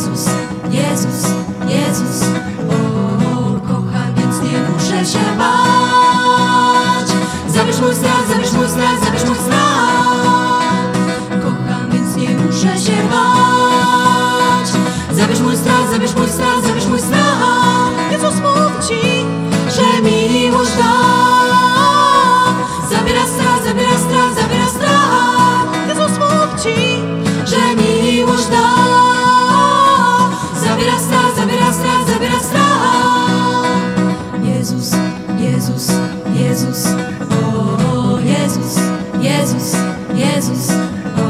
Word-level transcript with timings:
Jezus, 0.00 0.26
Jezus, 0.70 1.26
Jezus, 1.68 2.22
o, 2.70 3.60
kocha, 3.68 4.04
więc 4.16 4.42
nie 4.42 4.58
muszę 4.58 5.06
się 5.06 5.24
bać. 5.38 7.08
Zabierz 7.48 7.80
mój 7.80 7.94
strach, 7.94 8.28
zabierz 8.28 8.52
mój 8.52 8.68
strach, 8.68 9.04
zabierz 9.04 9.24
mój 9.24 9.36
strach. 9.36 10.92
Kocham, 11.42 11.90
więc 11.92 12.16
nie 12.16 12.28
muszę 12.30 12.78
się 12.78 12.96
bać. 13.10 14.68
Zabierz 15.16 15.40
mój 15.40 15.56
strach, 15.56 15.90
zabierz 15.90 16.14
mój 16.14 16.28
strach, 16.28 16.62
zabierz 16.66 16.86
mój 16.86 17.00
strach. 17.00 17.29
Jezus, 35.40 35.88
Jezus, 36.34 36.86
o, 37.30 38.14
o 38.14 38.18
Jezus, 38.20 38.76
Jezus, 39.20 39.76
Jezus, 40.14 40.70
o, 41.16 41.28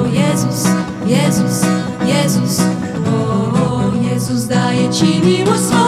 o 0.00 0.06
Jezus, 0.06 0.66
Jezus, 1.06 1.62
Jezus, 2.06 2.60
o, 3.06 3.14
o 3.60 3.92
Jezus 4.10 4.46
daje 4.46 4.90
Ci 4.90 5.20
miłość 5.24 5.60
swą. 5.60 5.84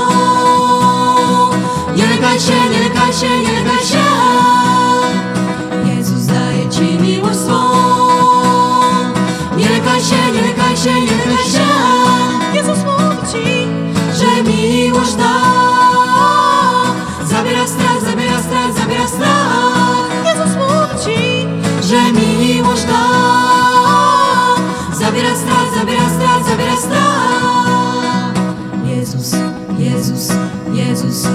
Nie 1.97 2.07
lękaj 2.07 2.41
się, 2.41 2.71
nie 2.73 2.81
lękaj 2.81 3.13
się, 3.13 3.29
nie 3.39 3.53
lękaj 3.53 3.85
się. 3.85 3.94
miłość 22.45 22.85
da 22.85 23.05
Zabiera 24.99 25.37
strach, 25.37 25.75
zabiera 25.75 26.09
strach, 26.09 26.45
zabiera 26.49 26.77
strach. 26.77 28.35
Jezus, 28.87 29.35
Jezus, 29.79 30.29
Jezus. 30.73 31.29